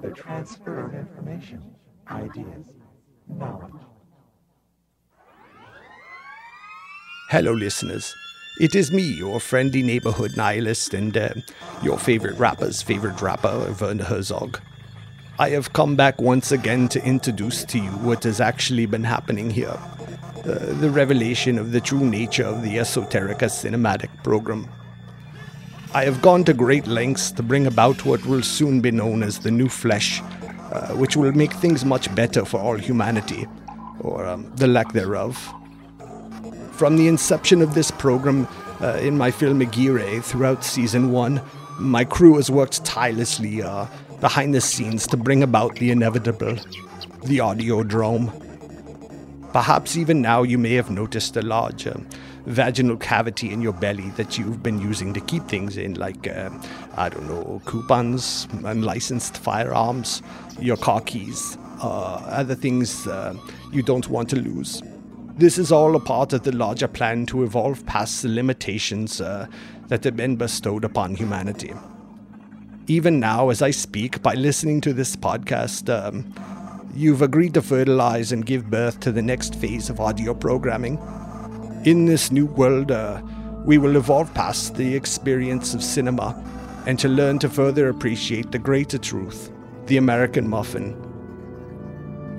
transfer 0.00 0.86
of 0.86 0.94
information, 0.94 1.74
ideas, 2.10 2.66
knowledge. 3.28 3.72
Hello, 7.30 7.52
listeners. 7.52 8.14
It 8.60 8.74
is 8.74 8.92
me, 8.92 9.02
your 9.02 9.40
friendly 9.40 9.82
neighborhood 9.82 10.36
nihilist 10.36 10.94
and 10.94 11.16
uh, 11.16 11.30
your 11.82 11.98
favorite 11.98 12.38
rapper's 12.38 12.82
favorite 12.82 13.20
rapper, 13.20 13.74
Werner 13.80 14.04
Herzog. 14.04 14.60
I 15.38 15.48
have 15.50 15.72
come 15.72 15.96
back 15.96 16.20
once 16.20 16.52
again 16.52 16.88
to 16.90 17.04
introduce 17.04 17.64
to 17.64 17.78
you 17.78 17.90
what 17.90 18.22
has 18.22 18.40
actually 18.40 18.86
been 18.86 19.02
happening 19.02 19.50
here 19.50 19.76
uh, 20.46 20.74
the 20.80 20.90
revelation 20.90 21.58
of 21.58 21.72
the 21.72 21.80
true 21.80 22.04
nature 22.04 22.44
of 22.44 22.62
the 22.62 22.76
Esoterica 22.76 23.48
cinematic 23.48 24.10
program. 24.22 24.68
I 25.94 26.04
have 26.04 26.20
gone 26.20 26.42
to 26.44 26.52
great 26.52 26.88
lengths 26.88 27.30
to 27.30 27.42
bring 27.44 27.68
about 27.68 28.04
what 28.04 28.26
will 28.26 28.42
soon 28.42 28.80
be 28.80 28.90
known 28.90 29.22
as 29.22 29.38
the 29.38 29.52
New 29.52 29.68
Flesh, 29.68 30.20
uh, 30.72 30.88
which 30.94 31.16
will 31.16 31.30
make 31.30 31.52
things 31.52 31.84
much 31.84 32.12
better 32.16 32.44
for 32.44 32.58
all 32.58 32.76
humanity, 32.76 33.46
or 34.00 34.26
um, 34.26 34.50
the 34.56 34.66
lack 34.66 34.92
thereof. 34.92 35.36
From 36.72 36.96
the 36.96 37.06
inception 37.06 37.62
of 37.62 37.74
this 37.74 37.92
program 37.92 38.48
uh, 38.80 38.98
in 39.00 39.16
my 39.16 39.30
film 39.30 39.62
Aguirre 39.62 40.20
throughout 40.20 40.64
season 40.64 41.12
one, 41.12 41.40
my 41.78 42.04
crew 42.04 42.34
has 42.36 42.50
worked 42.50 42.84
tirelessly 42.84 43.62
uh, 43.62 43.86
behind 44.20 44.52
the 44.52 44.60
scenes 44.60 45.06
to 45.06 45.16
bring 45.16 45.44
about 45.44 45.76
the 45.76 45.92
inevitable 45.92 46.56
the 47.24 47.38
audiodrome. 47.38 48.32
Perhaps 49.54 49.96
even 49.96 50.20
now 50.20 50.42
you 50.42 50.58
may 50.58 50.74
have 50.74 50.90
noticed 50.90 51.36
a 51.36 51.42
large 51.42 51.86
um, 51.86 52.08
vaginal 52.44 52.96
cavity 52.96 53.52
in 53.52 53.62
your 53.62 53.72
belly 53.72 54.10
that 54.16 54.36
you've 54.36 54.64
been 54.64 54.80
using 54.80 55.14
to 55.14 55.20
keep 55.20 55.46
things 55.46 55.76
in, 55.76 55.94
like, 55.94 56.26
uh, 56.26 56.50
I 56.96 57.08
don't 57.08 57.28
know, 57.28 57.62
coupons, 57.64 58.48
unlicensed 58.64 59.36
firearms, 59.38 60.22
your 60.58 60.76
car 60.76 61.00
keys, 61.00 61.56
uh, 61.80 62.16
other 62.26 62.56
things 62.56 63.06
uh, 63.06 63.36
you 63.72 63.84
don't 63.84 64.08
want 64.08 64.28
to 64.30 64.36
lose. 64.36 64.82
This 65.36 65.56
is 65.56 65.70
all 65.70 65.94
a 65.94 66.00
part 66.00 66.32
of 66.32 66.42
the 66.42 66.50
larger 66.50 66.88
plan 66.88 67.24
to 67.26 67.44
evolve 67.44 67.86
past 67.86 68.22
the 68.22 68.30
limitations 68.30 69.20
uh, 69.20 69.46
that 69.86 70.02
have 70.02 70.16
been 70.16 70.34
bestowed 70.34 70.82
upon 70.82 71.14
humanity. 71.14 71.72
Even 72.88 73.20
now, 73.20 73.50
as 73.50 73.62
I 73.62 73.70
speak, 73.70 74.20
by 74.20 74.34
listening 74.34 74.80
to 74.80 74.92
this 74.92 75.14
podcast, 75.14 75.88
um, 75.88 76.34
you've 76.94 77.22
agreed 77.22 77.54
to 77.54 77.62
fertilize 77.62 78.32
and 78.32 78.46
give 78.46 78.70
birth 78.70 79.00
to 79.00 79.12
the 79.12 79.22
next 79.22 79.54
phase 79.54 79.90
of 79.90 80.00
audio 80.00 80.34
programming. 80.34 80.98
In 81.84 82.06
this 82.06 82.30
new 82.30 82.46
world, 82.46 82.90
uh, 82.90 83.20
we 83.64 83.78
will 83.78 83.96
evolve 83.96 84.32
past 84.34 84.74
the 84.76 84.94
experience 84.94 85.74
of 85.74 85.82
cinema 85.82 86.34
and 86.86 86.98
to 86.98 87.08
learn 87.08 87.38
to 87.40 87.48
further 87.48 87.88
appreciate 87.88 88.52
the 88.52 88.58
greater 88.58 88.98
truth, 88.98 89.50
the 89.86 89.96
American 89.96 90.48
muffin, 90.48 90.94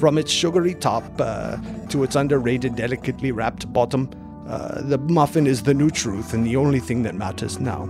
from 0.00 0.16
its 0.16 0.32
sugary 0.32 0.74
top 0.74 1.04
uh, 1.18 1.58
to 1.90 2.02
its 2.02 2.16
underrated, 2.16 2.74
delicately 2.74 3.32
wrapped 3.32 3.70
bottom, 3.70 4.08
uh, 4.48 4.80
the 4.80 4.96
muffin 4.96 5.46
is 5.46 5.62
the 5.62 5.74
new 5.74 5.90
truth 5.90 6.32
and 6.32 6.46
the 6.46 6.56
only 6.56 6.80
thing 6.80 7.02
that 7.02 7.14
matters 7.14 7.60
now. 7.60 7.86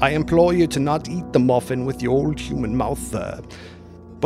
I 0.00 0.10
implore 0.10 0.52
you 0.52 0.68
to 0.68 0.78
not 0.78 1.08
eat 1.08 1.32
the 1.32 1.40
muffin 1.40 1.84
with 1.84 2.00
your 2.00 2.12
old 2.12 2.38
human 2.38 2.76
mouth, 2.76 3.12
uh, 3.12 3.40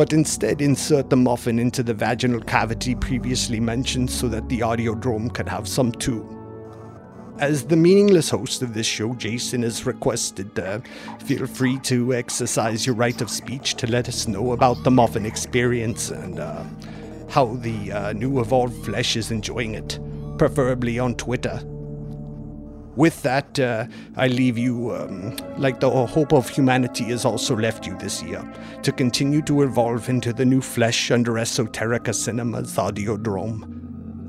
but 0.01 0.15
instead 0.15 0.63
insert 0.63 1.11
the 1.11 1.17
muffin 1.17 1.59
into 1.59 1.83
the 1.83 1.93
vaginal 1.93 2.41
cavity 2.41 2.95
previously 2.95 3.61
mentioned 3.61 4.11
so 4.11 4.29
that 4.29 4.49
the 4.49 4.61
audiodrome 4.61 5.31
can 5.35 5.47
have 5.47 5.69
some 5.69 5.93
too. 5.93 6.27
As 7.39 7.65
the 7.65 7.77
meaningless 7.77 8.31
host 8.31 8.63
of 8.63 8.73
this 8.73 8.87
show, 8.87 9.13
Jason 9.13 9.63
is 9.63 9.85
requested, 9.85 10.59
uh, 10.59 10.81
feel 11.27 11.47
free 11.47 11.79
to 11.81 12.15
exercise 12.15 12.87
your 12.87 12.95
right 12.95 13.21
of 13.21 13.29
speech 13.29 13.75
to 13.75 13.87
let 13.89 14.09
us 14.09 14.27
know 14.27 14.53
about 14.53 14.83
the 14.85 14.91
muffin 14.91 15.27
experience 15.27 16.09
and 16.09 16.41
uh, 16.41 16.65
how 17.29 17.57
the 17.57 17.93
uh, 17.93 18.15
new 18.15 18.41
evolved 18.41 18.83
flesh 18.87 19.17
is 19.17 19.31
enjoying 19.31 19.75
it, 19.75 19.99
preferably 20.39 20.99
on 20.99 21.15
Twitter. 21.15 21.63
With 22.97 23.23
that, 23.23 23.59
uh, 23.59 23.87
I 24.17 24.27
leave 24.27 24.59
you, 24.59 24.93
um, 24.95 25.37
like 25.57 25.81
the 25.81 25.91
hope 25.91 26.33
of 26.33 26.49
humanity 26.49 27.05
has 27.05 27.25
also 27.25 27.57
left 27.57 27.87
you 27.87 27.97
this 27.99 28.23
year, 28.23 28.43
to 28.83 28.93
continue 28.93 29.43
to 29.43 29.63
evolve 29.63 30.09
into 30.09 30.33
the 30.33 30.45
new 30.45 30.61
flesh 30.61 31.11
under 31.11 31.33
Esoterica 31.35 32.15
Cinema's 32.15 32.75
Audiodrome. 32.77 33.77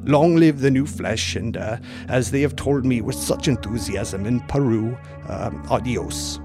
Long 0.08 0.36
live 0.36 0.62
the 0.62 0.72
new 0.72 0.86
flesh, 0.86 1.36
and 1.36 1.58
uh, 1.58 1.78
as 2.08 2.32
they 2.32 2.42
have 2.42 2.56
told 2.56 2.86
me 2.86 3.02
with 3.02 3.16
such 3.16 3.48
enthusiasm 3.48 4.26
in 4.26 4.40
Peru, 4.42 4.98
um, 5.28 5.64
adios. 5.70 6.40